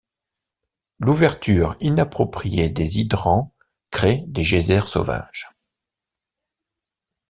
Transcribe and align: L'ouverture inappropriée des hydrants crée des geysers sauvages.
L'ouverture 0.97 1.77
inappropriée 1.79 2.69
des 2.69 2.97
hydrants 2.97 3.53
crée 3.91 4.23
des 4.25 4.41
geysers 4.43 4.87
sauvages. 4.87 5.47